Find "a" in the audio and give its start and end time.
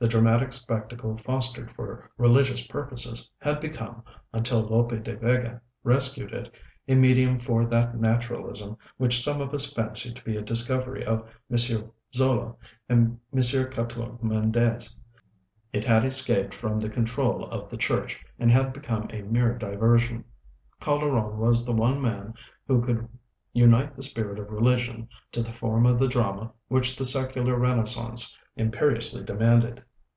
6.88-6.94, 10.38-10.40, 19.12-19.20